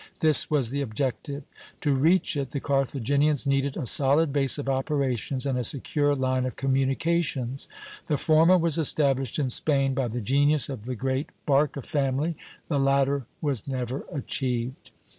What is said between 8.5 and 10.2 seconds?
was established in Spain by the